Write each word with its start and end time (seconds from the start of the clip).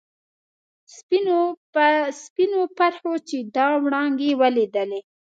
سپینو 2.23 2.61
پرخو 2.77 3.11
چې 3.27 3.37
دا 3.55 3.67
وړانګې 3.83 4.31
ولیدلي. 4.41 4.99